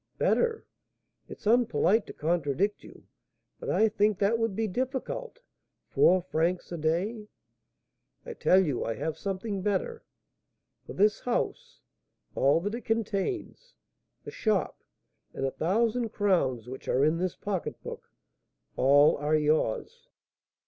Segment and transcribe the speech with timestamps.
[0.17, 0.65] "Better!
[1.29, 3.03] It's unpolite to contradict you,
[3.59, 5.41] but I think that would be difficult.
[5.89, 7.27] Four francs a day!"
[8.25, 10.03] "I tell you I have something better:
[10.87, 11.81] for this house,
[12.33, 13.75] all that it contains,
[14.23, 14.81] the shop,
[15.35, 18.09] and a thousand crowns which are in this pocketbook,
[18.75, 20.07] all are yours."